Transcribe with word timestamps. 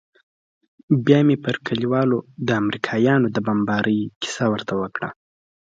بيا 1.05 1.19
مې 1.27 1.35
پر 1.45 1.55
كليوالو 1.67 2.17
د 2.47 2.49
امريکايانو 2.61 3.27
د 3.35 3.37
بمبارۍ 3.47 3.99
كيسه 4.21 4.45
ورته 4.51 4.73
وكړه. 4.81 5.09